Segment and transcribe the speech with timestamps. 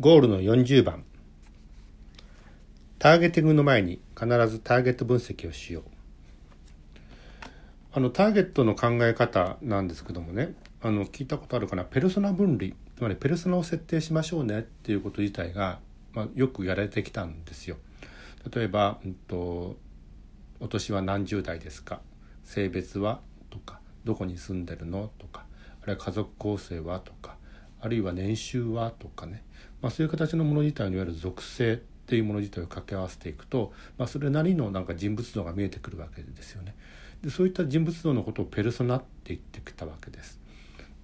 [0.00, 1.02] ゴールの40番。
[3.00, 5.82] ターゲティングの前に必ずターゲット分析をしよう。
[7.92, 10.54] あのターゲットの考え方なんですけどもね。
[10.82, 11.82] あの聞いたことあるかな？
[11.82, 12.74] ペルソナ分離。
[12.96, 14.60] つまりペルソナを設定しましょうね。
[14.60, 15.80] っていうこと自体が、
[16.12, 17.76] まあ、よくやられてきたんですよ。
[18.54, 19.76] 例えば、うんと
[20.60, 22.00] 「お年は何十代ですか?」
[22.44, 25.44] 「性別は?」とか「どこに住んでるの?」とか
[25.82, 27.00] あるいは家族構成は？
[27.00, 27.36] とか
[27.80, 28.92] あるいは年収は？
[28.96, 29.42] とかね。
[29.82, 36.74] まあ、そういう形のもの自体のいわゆる属性っていうもの自体を掛け合わせていくと、まあ、それなりのなんか人物像が見えてくるわけですよね。
[37.22, 40.38] でそういった人物像のことをペルソナって言ってきたわけです。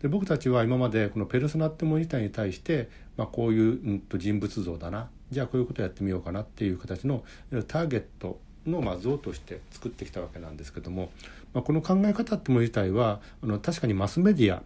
[0.01, 7.25] で僕たちは今までこのペルソナってもの自体に対して、まあ、こういう、うん、と人物像だなじゃあこういうことやってみようかなっていう形の
[7.69, 11.11] ターゲットのまあ像として作ってきたわけなんですけども、
[11.53, 14.63] まあ、この考え方ってもの自体はあの確かにマスメディア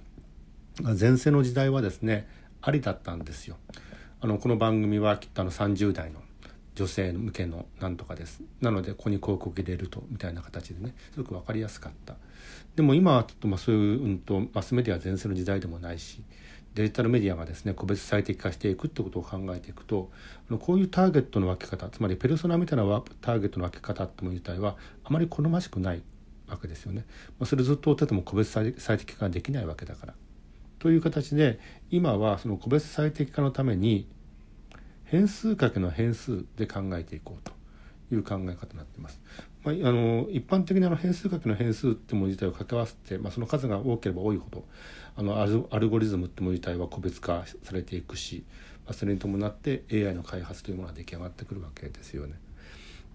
[0.94, 2.28] 前世の時代はですね
[2.60, 3.56] ありだったんですよ。
[4.20, 6.20] あのこの番組はきっとあの30代の
[6.74, 12.16] 女性向けのなんとかですなのでここに広告入れるとみたいな形でねすごく分かりやすかった
[12.74, 16.20] でも今はちょっとまあそういう、うんと、マスメディア全盛の時代でもないし
[16.74, 20.10] デジタルメディアがですね個別最適化していくってことを考えていくと
[20.50, 22.84] あのこういうターゲットの分け方つまりペルソナみたいな
[23.20, 26.02] ターゲットの分け方ってもの自体はあまり好ましくない
[26.48, 27.04] わけですよね。
[27.38, 30.14] まあ、それずっと追ってても個別最適化ができないわけだから。
[30.78, 31.58] という形で
[31.90, 34.06] 今はその個別最適化のために
[35.04, 37.52] 変数かけの変数で考えていこうと
[38.14, 39.20] いう考え方になっています。
[39.64, 44.64] まあ、あの一般的な変数かけの変数ってもの自体を掛け合わせて、まあ、その数が多ければ多いほど
[45.16, 48.44] あのアルゴリズムってもの自体は個別化されていくし、
[48.86, 52.34] まあ、それに伴って AI の開発というものが出来上がってくるわけですよね。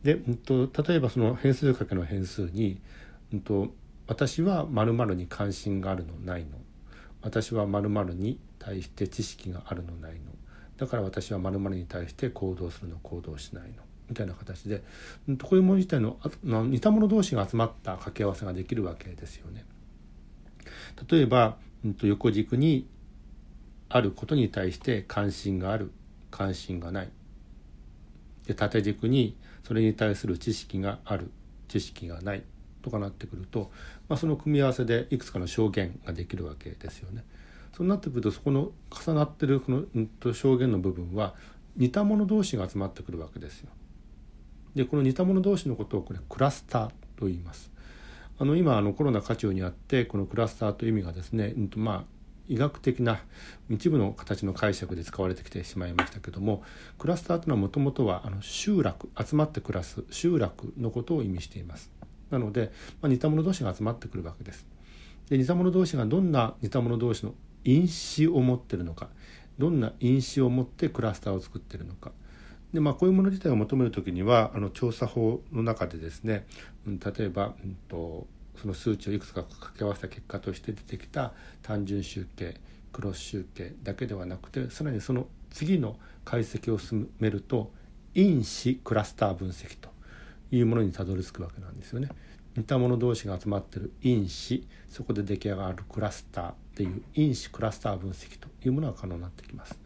[0.04, 2.82] で、うんと、例えばその変数かけの変数に、
[3.32, 3.74] うんと、
[4.08, 6.50] 私は〇〇に関心があるのないの
[7.24, 10.20] 私は〇〇に対して知識があるのないの。
[10.78, 13.84] だから私は〇〇に対して行動するの行動しないの。
[14.10, 14.84] みたいな形で
[15.42, 19.66] こういうもの自体の似た者同士が集まった掛け合わせができるわけですよね。
[21.10, 21.58] 例えば
[22.02, 22.88] 横軸に
[23.90, 25.92] あることに対して関心がある。
[26.30, 27.10] 関心がない。
[28.46, 31.32] で縦軸にそれに対する知識がある。
[31.70, 32.44] 知識がない。
[32.84, 33.72] とかなってくると、
[34.10, 37.24] まあ、その組み合わせでいくつかの証言ができるわけですよね。
[37.76, 41.34] そうなってくるとそこの重なってるこの、うん、と証言の部分は
[41.76, 43.70] 似た者同士が集まってくるわけですよ。
[44.76, 47.72] でこの似た者同士のことをこれクラスターと言います。
[48.40, 52.04] あの今あのコロナ渦中にあってこのクラスターという意味がですね、うんとまあ、
[52.48, 53.22] 医学的な
[53.70, 56.64] 一部の形の解釈で使われてきてしまいましたけども
[56.98, 61.92] クラスターというのはもともとはあの集落集まって暮らす集落のことを意味しています。
[62.34, 62.72] なので、
[63.02, 64.68] まあ、似た者同士が集まってくるわけです。
[65.30, 67.34] で似た者同士がどんな似た者同士の
[67.64, 69.08] 因子を持ってるのか
[69.58, 72.12] どんな因子を持ってクラスターを作ってるのか
[72.74, 76.46] で、まあ、こういうもの自体を求める時にはあの調査法の中でですね、
[76.86, 78.28] 例えば、うんと、
[78.60, 82.60] その数値をいくつか掛け合わせた結果として出てきた単純集計
[82.92, 87.72] クロス集計だけではなくてさらにその次の解析を進めると
[88.14, 89.90] 因子クラスター分析と
[90.56, 92.10] いうものにたどり着くわけなんですよね。
[92.56, 99.80] 似た者同士が集まってる因子そこで出来上がるクラスターっていう因子クラスター分析というものが可能になってきます。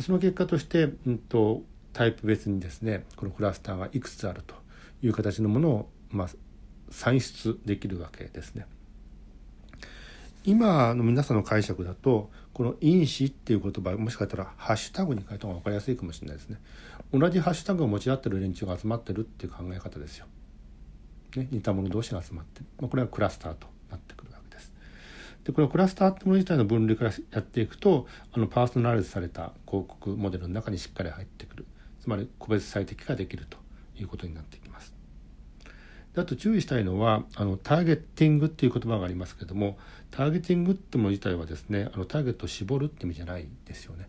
[0.00, 4.54] その結果として、うんと、タイプ別にですねこのクラスターがいくつあると
[5.02, 6.28] いう形のものを、まあ、
[6.90, 8.66] 算出できるわけですね。
[10.44, 16.58] 今の皆さんの解釈だとこの因子っていう言葉もしかしたらハッシュタグに書いた方が分かりやすいかもしれないですね。
[17.12, 20.26] 同じハッシュタグを持ち合ってる連中が集まってるっていう考え方ですよ。
[21.36, 24.72] ね、似た者同士が集まってる、まあ、これがクラスターとなってくるわけです。
[25.44, 31.66] でこのクラスターってもの自体の分類からやっていくとあのパーソナライズされた広告モデルの中にしっかり入ってくる
[32.00, 33.58] つまり個別最適化できると
[33.96, 34.97] いうことになってきます。
[36.20, 39.78] あと注意したいのはあのターゲッティングっていう言葉がありますけども
[40.10, 44.08] ターゲティングってもの自体はですねあのターゲットを絞るって意味じゃないですよね。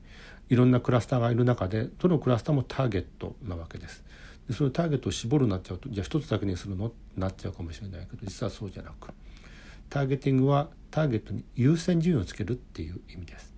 [0.49, 4.03] いろんなクラスターがいる中でどのクラスターもターゲットなわけです。
[4.47, 6.91] でそのターゲットを絞るなっちゃうとじゃあ一つだけにするの？
[7.15, 9.09] なっちゃうかもしれないけど実はそうじゃなく
[9.89, 13.53] ターゲティングはターゲットに優先順位をつけるっていう意味です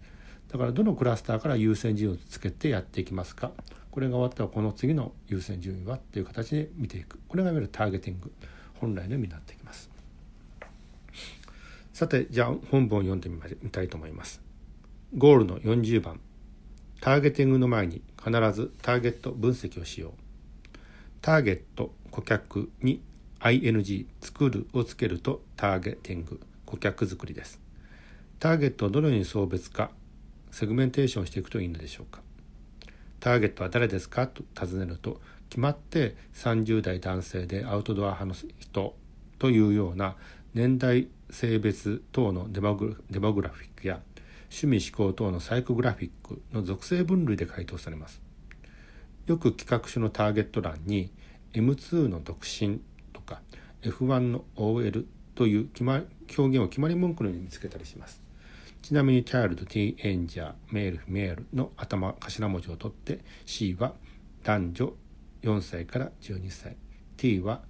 [0.52, 3.52] だからどのクラスターから優先順位をつけてやっていきますか？
[3.92, 7.20] これが終わったらこの次の優先順位はっていう形で見ていく。
[7.28, 8.32] これがいわゆるターゲティング。
[8.80, 9.92] 本来の意味になってきます。
[11.94, 14.42] さてじゃあ本文を読んでみたいと思います。
[15.16, 16.20] ゴールの40番。
[17.02, 20.12] ターゲティングの前に必ずターゲット分析をしよう。
[21.22, 23.02] ターゲット顧客に
[23.42, 26.40] ing 作るをつけるとターゲティング。
[26.66, 27.60] 顧客作りです。
[28.40, 29.92] ターゲットをどのように送別化
[30.50, 32.22] セグメンテーションしていくといいのでしょうか。
[33.22, 34.28] ターゲットは誰ですか？
[34.28, 38.96] と尋ねると決まって30代男性でアウトドア派の人
[39.40, 40.16] というような
[40.54, 44.02] 年代性別等のデモグデモグラフィックや
[44.52, 48.22] 趣味思考等のサイコグラフィックの属性分類で回答されます。
[49.28, 51.12] よく企画書のターゲット欄に
[51.54, 52.82] M2 の独身
[53.14, 53.42] とか
[53.84, 56.02] F1 の OL という決ま
[56.38, 58.21] 表現を決まり文句のように見つけたりします。
[58.92, 63.94] ちなみに child, teenager, male, female の頭頭文字を取って C は
[64.44, 64.94] 男女
[65.44, 66.76] 4歳から12歳。
[67.16, 67.62] T は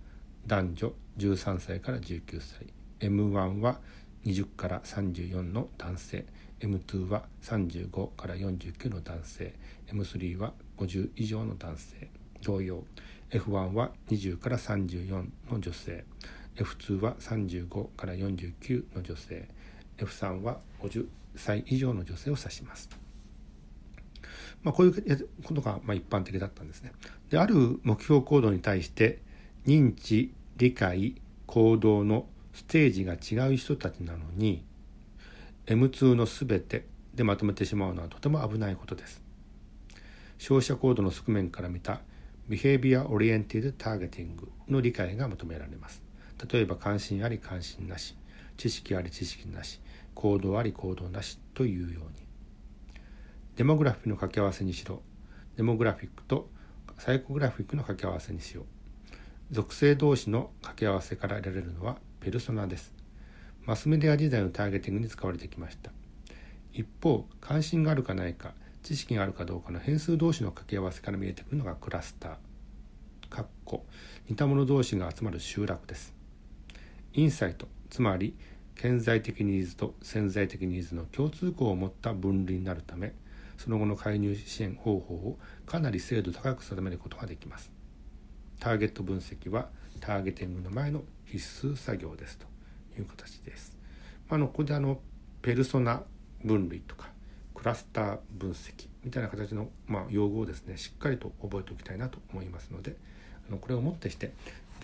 [0.48, 2.74] 男女13歳から19歳。
[3.02, 3.80] M1 は
[4.26, 6.26] 20から34の男性。
[6.60, 9.54] M2 は35から49の男性。
[9.94, 12.10] M3 は50以上の男性。
[12.42, 12.84] 同様。
[13.30, 16.04] F1 は20から34の女性。
[16.56, 19.48] F2 は35から49の女性。
[20.06, 22.90] F3 は50歳以上の女性を指します。
[24.64, 26.92] まあ、こういうことがま一般的だったんですね。
[27.30, 29.20] である目標行動に対して
[29.66, 31.16] 認知理解
[31.48, 34.64] 行動のステージが違う人たちなのに
[35.66, 39.22] M2 の全てでまとめてしまうのはとても危ないことです。
[40.38, 42.02] 消費者行動の側面から見た
[42.50, 44.36] Behavior Oriented Targeting
[44.68, 46.02] の理解が求められます。
[46.52, 48.16] 例えば関心あり関心なし、
[48.58, 49.80] 知識あり知識なし、
[50.16, 52.10] 行動あり行動なしというように。
[53.56, 55.02] デモグラフィックの掛け合わせにしろ、
[55.58, 56.50] デモグラフィックと
[56.98, 58.66] サイコグラフィックの掛け合わせにしよう。
[59.52, 63.02] 属性同士の掛け合わせから得られるのはペルソナです。
[63.64, 65.92] マスメディア時代のターゲティングに使われてきました
[66.74, 72.36] 一方関心があるかないか知識があるかどうかの変数同士の掛け合わせから見えてくるのがクラスター
[73.30, 73.86] かっこ
[74.28, 76.14] 似た者同士が集まる集落です
[77.14, 78.36] インサイトつまり
[78.82, 83.14] 顕在的ニーズと潜在的ニーズの共通項を持った分類になるため
[83.58, 85.38] その後の介入支援方法を
[85.68, 87.72] かなり精度高く定めることができます
[88.60, 89.70] ターゲット分析は
[90.00, 92.46] ターゲティングの前の必須作業ですと
[93.00, 93.78] いう形です。
[94.30, 95.00] あのここであの
[95.42, 96.04] ペルソナ
[96.44, 97.10] 分類とか
[97.54, 102.96] クラスター分析みたいな形の、まあ、用語をですねしっかりと覚えておきたいなと思いますので
[103.48, 104.32] あのこれをもってして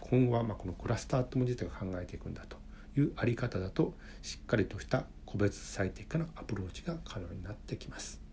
[0.02, 2.58] 今後はまこのクラスターって文字自体が考えていくんだと
[3.00, 8.27] いうあり方だとしっかりとした個別最適化のアプローチが可能になってきます。